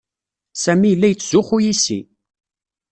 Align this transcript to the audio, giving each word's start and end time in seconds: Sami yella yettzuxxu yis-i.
Sami 0.63 0.87
yella 0.89 1.07
yettzuxxu 1.09 1.57
yis-i. 1.63 1.99